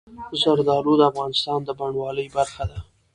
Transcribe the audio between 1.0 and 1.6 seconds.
افغانستان